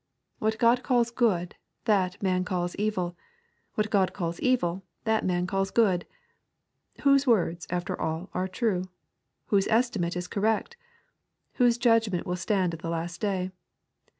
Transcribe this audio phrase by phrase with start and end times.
[0.39, 1.53] What God calls good,
[1.85, 3.15] that man calls evil 1
[3.75, 6.07] What God calls evil, that man calls good!
[7.03, 8.85] Whose words, after all, are true?
[9.53, 10.75] Whose estimate is correct?
[11.61, 13.51] Whose judgment will stand at the last day